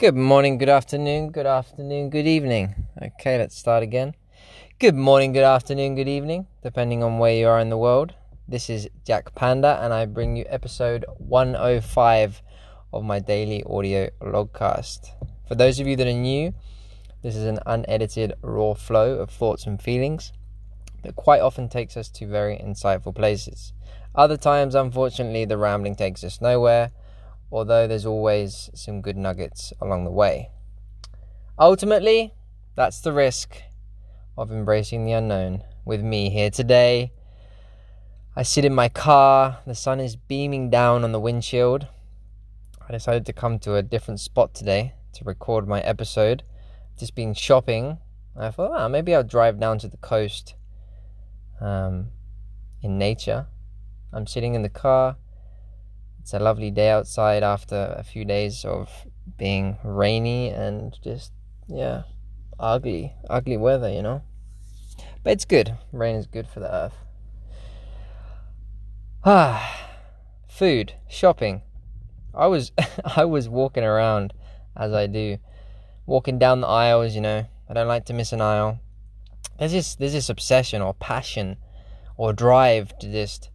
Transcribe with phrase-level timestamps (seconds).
[0.00, 2.86] Good morning, good afternoon, good afternoon, good evening.
[3.02, 4.14] Okay, let's start again.
[4.78, 8.14] Good morning, good afternoon, good evening, depending on where you are in the world.
[8.48, 12.40] This is Jack Panda, and I bring you episode 105
[12.94, 15.10] of my daily audio logcast.
[15.46, 16.54] For those of you that are new,
[17.22, 20.32] this is an unedited, raw flow of thoughts and feelings
[21.02, 23.74] that quite often takes us to very insightful places.
[24.14, 26.90] Other times, unfortunately, the rambling takes us nowhere,
[27.50, 30.50] although there's always some good nuggets along the way.
[31.58, 32.34] Ultimately,
[32.74, 33.62] that's the risk
[34.36, 35.62] of embracing the unknown.
[35.84, 37.12] With me here today,
[38.36, 41.86] I sit in my car, the sun is beaming down on the windshield.
[42.88, 46.42] I decided to come to a different spot today to record my episode.
[46.98, 47.98] Just been shopping.
[48.36, 50.54] I thought, oh, maybe I'll drive down to the coast
[51.60, 52.08] um,
[52.82, 53.46] in nature
[54.12, 55.16] I'm sitting in the car.
[56.20, 58.90] It's a lovely day outside after a few days of
[59.38, 61.32] being rainy and just,
[61.66, 62.02] yeah,
[62.58, 64.22] ugly, ugly weather, you know?
[65.22, 65.76] But it's good.
[65.92, 66.94] Rain is good for the earth.
[69.24, 69.88] Ah,
[70.48, 71.62] food, shopping.
[72.34, 72.72] I was
[73.04, 74.32] I was walking around
[74.76, 75.38] as I do,
[76.06, 77.46] walking down the aisles, you know.
[77.68, 78.80] I don't like to miss an aisle.
[79.58, 81.56] There's this there's this obsession or passion
[82.16, 83.50] or drive to just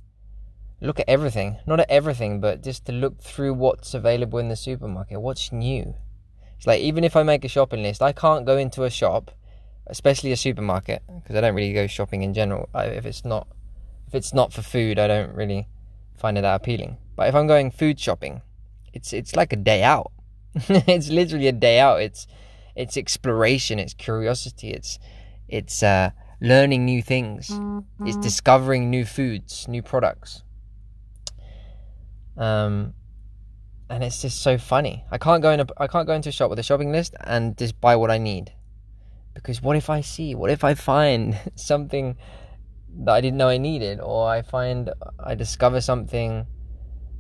[0.86, 1.58] look at everything.
[1.66, 5.95] Not at everything, but just to look through what's available in the supermarket, what's new.
[6.58, 9.31] It's like even if I make a shopping list, I can't go into a shop,
[9.88, 12.69] especially a supermarket, because I don't really go shopping in general.
[12.73, 13.47] I, if it's not
[14.08, 15.67] if it's not for food, I don't really
[16.16, 16.97] find it that appealing.
[17.16, 18.41] But if I'm going food shopping,
[18.94, 20.11] it's it's like a day out.
[20.56, 22.02] it's literally a day out.
[22.02, 22.28] It's
[22.75, 25.00] it's exploration, it's curiosity, it's
[25.47, 27.52] it's uh, learning new things,
[28.02, 30.44] it's discovering new foods, new products.
[32.38, 32.94] Um,
[33.89, 35.03] and it's just so funny.
[35.11, 37.16] I can't go in a, I can't go into a shop with a shopping list
[37.22, 38.52] and just buy what I need.
[39.33, 40.33] Because what if I see?
[40.33, 42.17] What if I find something
[43.03, 46.47] that I didn't know I needed or I find I discover something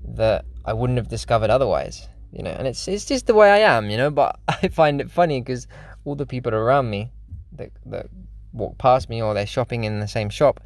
[0.07, 2.51] that I wouldn't have discovered otherwise, you know?
[2.51, 5.41] And it's it's just the way I am, you know, but I find it funny
[5.41, 5.67] because
[6.03, 7.11] all the people around me
[7.53, 8.07] that that
[8.53, 10.61] walk past me or they're shopping in the same shop,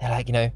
[0.00, 0.50] they're like, you know,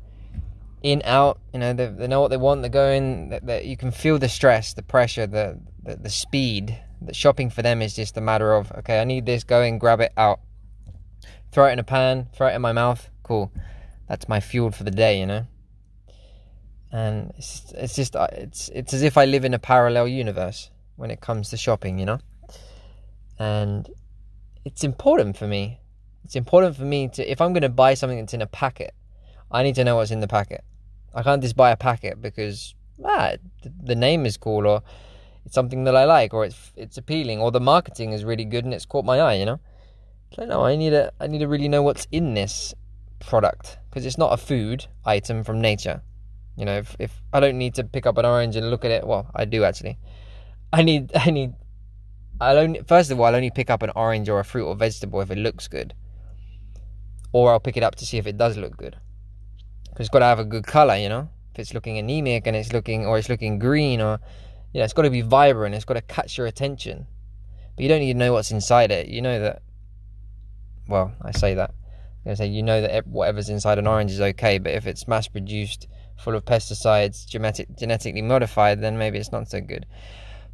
[0.83, 3.91] in out you know they, they know what they want they're going that, you can
[3.91, 6.79] feel the stress the pressure the, the the speed.
[7.03, 9.81] That shopping for them is just a matter of okay i need this go and
[9.81, 10.41] grab it out.
[11.51, 13.53] Throw it in a pan throw it in my mouth cool.
[14.09, 15.47] That's my fuel for the day you know?
[16.93, 20.71] And it's it's just uh, it's it's as if i live in a parallel universe
[20.97, 22.19] when it comes to shopping you know?
[23.39, 23.89] And
[24.65, 25.81] it's important for me.
[26.25, 28.95] It's important for me to if i'm going to buy something that's in a packet
[29.51, 30.63] I need to know what's in the packet.
[31.15, 33.33] I can't just buy a packet because ah,
[33.83, 34.83] the name is cool or
[35.45, 38.65] it's something that I like or it's it's appealing or the marketing is really good
[38.65, 39.35] and it's caught my eye.
[39.35, 39.61] You know,
[40.35, 42.75] so no, I need to I need to really know what's in this
[43.19, 46.03] product because it's not a food item from nature.
[46.57, 48.91] You know, if if I don't need to pick up an orange and look at
[48.91, 49.99] it, well, I do actually.
[50.73, 51.55] I need I need.
[52.41, 54.77] I'll only first of all I'll only pick up an orange or a fruit or
[54.77, 55.95] vegetable if it looks good,
[57.33, 58.97] or I'll pick it up to see if it does look good
[60.01, 61.29] it's got to have a good color, you know.
[61.53, 64.19] If it's looking anemic and it's looking, or it's looking green, or
[64.73, 65.75] yeah, it's got to be vibrant.
[65.75, 67.07] It's got to catch your attention.
[67.77, 69.09] But you don't need to know what's inside it.
[69.09, 69.63] You know that.
[70.89, 71.71] Well, I say that.
[71.71, 75.09] I'm gonna say you know that whatever's inside an orange is okay, but if it's
[75.09, 75.87] mass produced,
[76.19, 79.87] full of pesticides, genetic, genetically modified, then maybe it's not so good.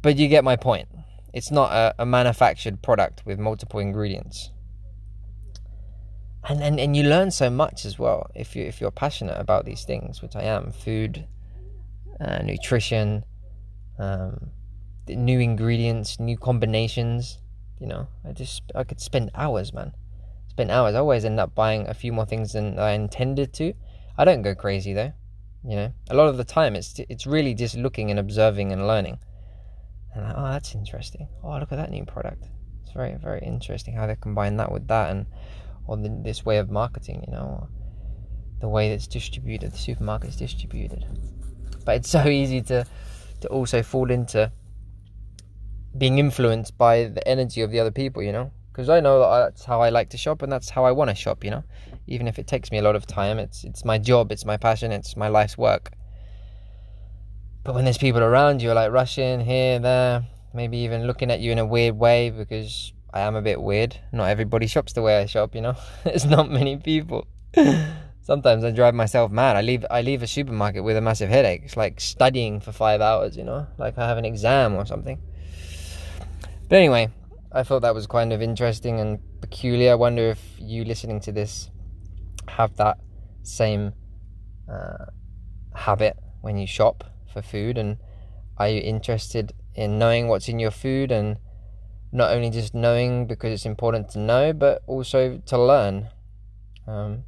[0.01, 0.87] But you get my point.
[1.33, 4.51] It's not a, a manufactured product with multiple ingredients
[6.47, 9.65] and, and and you learn so much as well if you if you're passionate about
[9.65, 11.27] these things, which I am, food,
[12.21, 13.25] uh, nutrition,
[13.99, 14.51] um,
[15.07, 17.39] new ingredients, new combinations.
[17.79, 19.93] You know, I just I could spend hours, man.
[20.47, 20.95] Spend hours.
[20.95, 23.73] I always end up buying a few more things than I intended to.
[24.17, 25.13] I don't go crazy though.
[25.63, 28.87] You know, a lot of the time it's it's really just looking and observing and
[28.87, 29.19] learning.
[30.15, 31.27] And like, oh, that's interesting.
[31.43, 32.45] Oh, look at that new product.
[32.83, 35.25] It's very very interesting how they combine that with that and
[35.87, 37.67] or the, this way of marketing, you know,
[38.59, 41.05] the way that's distributed, the supermarket's distributed.
[41.85, 42.85] But it's so easy to
[43.41, 44.51] to also fall into
[45.97, 49.45] being influenced by the energy of the other people, you know, because I know that
[49.45, 51.63] that's how I like to shop and that's how I want to shop, you know,
[52.07, 53.39] even if it takes me a lot of time.
[53.39, 55.91] It's it's my job, it's my passion, it's my life's work.
[57.63, 61.51] But when there's people around you, like rushing here, there, maybe even looking at you
[61.51, 63.99] in a weird way because I am a bit weird.
[64.11, 65.75] Not everybody shops the way I shop, you know.
[66.05, 67.27] it's not many people.
[68.21, 69.55] Sometimes I drive myself mad.
[69.55, 71.61] I leave I leave a supermarket with a massive headache.
[71.63, 75.17] It's like studying for five hours, you know, like I have an exam or something.
[76.67, 77.09] But anyway,
[77.53, 79.93] I thought that was kind of interesting and peculiar.
[79.93, 81.69] I wonder if you listening to this
[82.49, 82.97] have that
[83.43, 83.93] same
[84.69, 85.05] uh,
[85.73, 87.97] habit when you shop for food and
[88.57, 91.37] are you interested in knowing what's in your food and
[92.11, 96.09] not only just knowing because it's important to know but also to learn
[96.87, 97.23] um,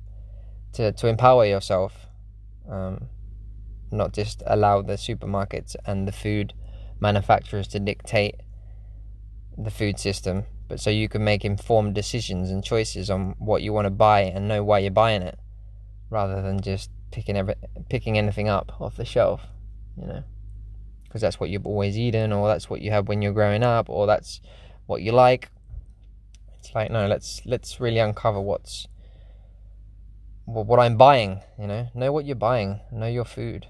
[0.74, 2.08] to, to empower yourself
[2.70, 3.08] um,
[3.92, 6.54] not just allow the supermarkets and the food
[7.00, 8.36] manufacturers to dictate
[9.58, 13.74] the food system but so you can make informed decisions and choices on what you
[13.74, 15.38] want to buy and know why you're buying it
[16.10, 17.56] rather than just picking every,
[17.90, 19.42] picking anything up off the shelf
[20.00, 20.24] you know?
[21.04, 23.90] Because that's what you've always eaten or that's what you had when you're growing up
[23.90, 24.42] or that's
[24.90, 25.50] what you like.
[26.58, 28.88] It's like no let's let's really uncover what's
[30.46, 31.88] what I'm buying you know?
[31.94, 32.80] Know what you're buying.
[32.92, 33.68] Know your food.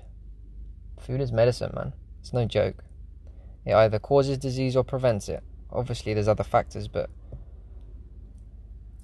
[0.98, 1.92] Food is medicine man.
[2.22, 2.86] It's no joke.
[3.66, 5.44] It either causes disease or prevents it.
[5.72, 7.10] Obviously there's other factors but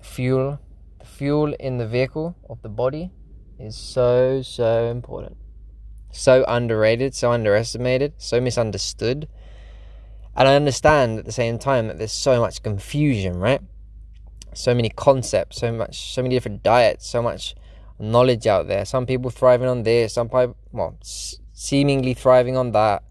[0.01, 0.59] fuel
[0.99, 3.11] the fuel in the vehicle of the body
[3.59, 5.35] is so so important.
[6.11, 9.27] So underrated, so underestimated, so misunderstood.
[10.35, 13.61] And I understand at the same time that there's so much confusion, right?
[14.53, 17.55] So many concepts, so much, so many different diets, so much
[17.99, 18.85] knowledge out there.
[18.85, 23.03] Some people thriving on this, some people, well, seemingly thriving on that.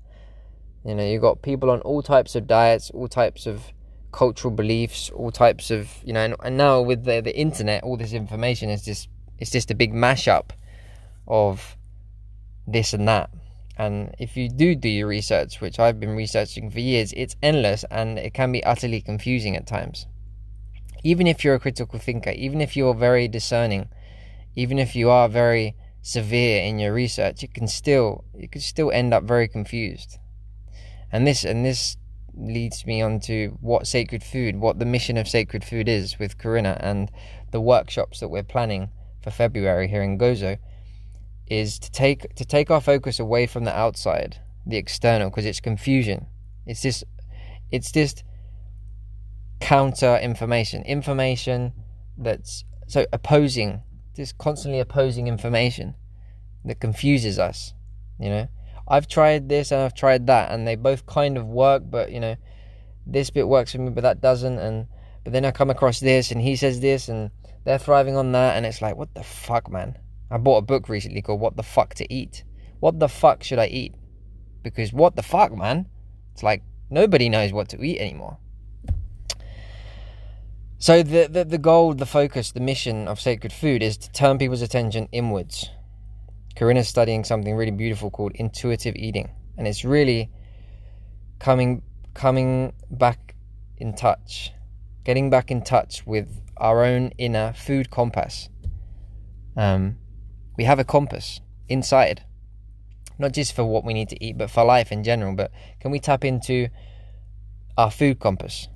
[0.84, 3.72] You know, you've got people on all types of diets, all types of
[4.12, 7.96] cultural beliefs, all types of, you know, and, and now with the the internet, all
[7.96, 10.50] this information is just it's just a big mashup
[11.26, 11.76] of
[12.66, 13.30] this and that.
[13.76, 17.84] And if you do do your research, which I've been researching for years, it's endless
[17.90, 20.06] and it can be utterly confusing at times.
[21.02, 23.88] Even if you're a critical thinker, even if you're very discerning,
[24.54, 28.90] even if you are very severe in your research, it can still you can still
[28.92, 30.18] end up very confused.
[31.10, 31.96] And this and this
[32.36, 36.38] leads me on to what sacred food, what the mission of sacred food is with
[36.38, 37.10] Corinna and
[37.50, 40.58] the workshops that we're planning for February here in Gozo
[41.46, 45.60] is to take to take our focus away from the outside, the external, because it's
[45.60, 46.26] confusion.
[46.66, 47.04] It's just
[47.70, 48.24] it's just
[49.60, 51.72] counter information, information
[52.16, 53.82] that's so opposing,
[54.14, 55.94] just constantly opposing information
[56.64, 57.74] that confuses us.
[58.18, 58.48] You know,
[58.86, 62.20] I've tried this and I've tried that, and they both kind of work, but you
[62.20, 62.36] know,
[63.06, 64.86] this bit works for me, but that doesn't, and
[65.24, 67.30] but then I come across this, and he says this, and
[67.64, 69.96] they're thriving on that, and it's like, what the fuck, man?
[70.30, 72.44] I bought a book recently called What the Fuck to Eat.
[72.80, 73.94] What the fuck should I eat?
[74.62, 75.86] Because what the fuck, man?
[76.32, 78.38] It's like nobody knows what to eat anymore.
[80.78, 84.36] So the, the, the goal, the focus, the mission of sacred food is to turn
[84.36, 85.70] people's attention inwards.
[86.56, 89.30] Corinna's studying something really beautiful called intuitive eating.
[89.56, 90.30] And it's really
[91.38, 91.82] coming
[92.12, 93.34] coming back
[93.78, 94.52] in touch,
[95.04, 98.48] getting back in touch with our own inner food compass.
[99.56, 99.96] Um,
[100.56, 102.22] we have a compass inside,
[103.18, 105.34] not just for what we need to eat, but for life in general.
[105.34, 106.68] But can we tap into
[107.76, 108.68] our food compass?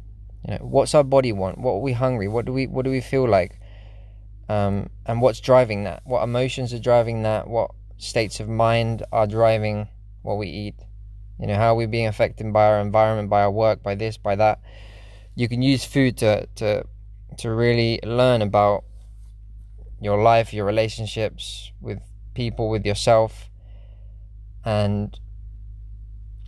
[0.47, 1.59] You know, what's our body want?
[1.59, 2.29] What are we hungry?
[2.29, 3.61] What do we what do we feel like?
[4.49, 6.03] Um, and what's driving that?
[6.05, 7.49] What emotions are driving that?
[7.49, 9.89] What states of mind are driving
[10.23, 10.77] what we eat?
[11.39, 14.17] You know, how are we being affected by our environment, by our work, by this,
[14.17, 14.61] by that?
[15.35, 16.85] You can use food to to
[17.39, 18.85] to really learn about
[20.01, 22.01] your life, your relationships with
[22.35, 23.51] people, with yourself,
[24.65, 25.19] and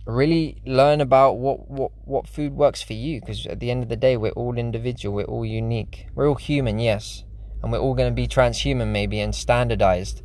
[0.05, 3.19] really learn about what, what, what food works for you.
[3.19, 6.35] Because at the end of the day, we're all individual, we're all unique, we're all
[6.35, 7.23] human, yes,
[7.61, 10.21] and we're all going to be transhuman, maybe, and standardized.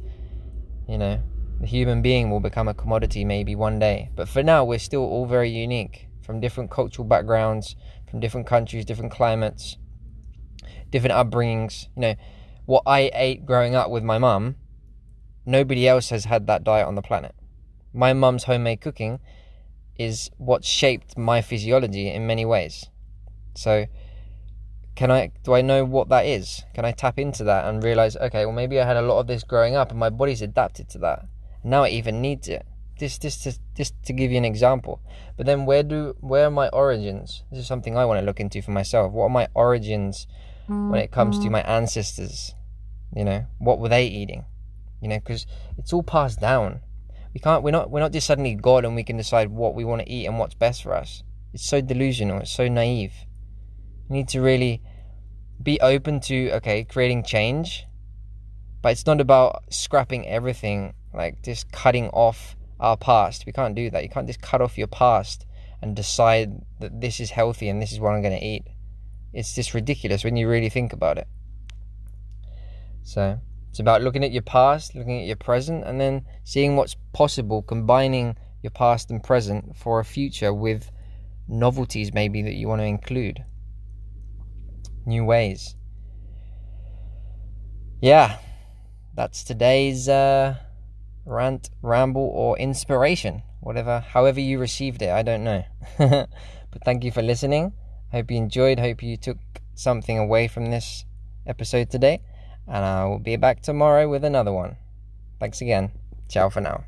[0.88, 1.22] You know,
[1.60, 5.02] the human being will become a commodity maybe one day, but for now, we're still
[5.02, 7.76] all very unique from different cultural backgrounds,
[8.10, 9.76] from different countries, different climates,
[10.90, 11.86] different upbringings.
[11.96, 12.14] You know,
[12.66, 14.56] what I ate growing up with my mum,
[15.46, 17.34] nobody else has had that diet on the planet.
[17.94, 19.20] My mum's homemade cooking
[19.98, 22.86] is what shaped my physiology in many ways.
[23.54, 23.86] So,
[24.96, 26.64] can I do I know what that is?
[26.74, 29.26] Can I tap into that and realize, okay, well maybe I had a lot of
[29.26, 31.26] this growing up and my body's adapted to that.
[31.62, 32.66] Now it even needs it.
[32.98, 35.00] Just just to, just to give you an example.
[35.36, 37.44] But then where do where are my origins?
[37.50, 39.12] This is something I want to look into for myself.
[39.12, 40.26] What are my origins
[40.66, 41.52] when it comes to mm-hmm.
[41.52, 42.55] my ancestors?
[43.14, 44.44] You know, what were they eating?
[45.00, 45.46] You know, because
[45.78, 46.80] it's all passed down.
[47.34, 47.62] We can't.
[47.62, 47.90] We're not.
[47.90, 50.38] We're not just suddenly God and we can decide what we want to eat and
[50.38, 51.22] what's best for us.
[51.52, 52.40] It's so delusional.
[52.40, 53.12] It's so naive.
[54.08, 54.82] We need to really
[55.62, 57.86] be open to okay creating change,
[58.82, 63.46] but it's not about scrapping everything like just cutting off our past.
[63.46, 64.02] We can't do that.
[64.02, 65.46] You can't just cut off your past
[65.82, 68.64] and decide that this is healthy and this is what I'm going to eat.
[69.32, 71.26] It's just ridiculous when you really think about it.
[73.06, 73.38] So,
[73.70, 77.62] it's about looking at your past, looking at your present, and then seeing what's possible,
[77.62, 80.90] combining your past and present for a future with
[81.46, 83.44] novelties maybe that you want to include.
[85.06, 85.76] New ways.
[88.02, 88.38] Yeah,
[89.14, 90.56] that's today's uh,
[91.24, 93.44] rant, ramble, or inspiration.
[93.60, 95.62] Whatever, however you received it, I don't know.
[95.98, 97.72] but thank you for listening.
[98.10, 98.80] Hope you enjoyed.
[98.80, 99.38] Hope you took
[99.76, 101.04] something away from this
[101.46, 102.20] episode today.
[102.66, 104.76] And I will be back tomorrow with another one.
[105.38, 105.92] Thanks again.
[106.28, 106.84] Ciao for now.